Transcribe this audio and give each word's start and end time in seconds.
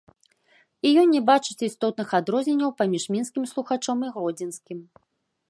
І 0.87 0.93
ён 1.01 1.07
не 1.15 1.21
бачыць 1.27 1.65
істотных 1.67 2.09
адрозненняў 2.21 2.75
паміж 2.81 3.07
мінскім 3.17 3.43
слухачом 3.53 3.97
і 4.09 4.13
гродзенскім. 4.19 4.79